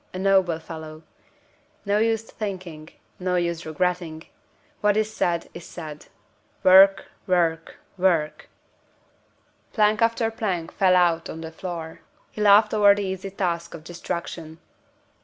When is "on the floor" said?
11.29-11.99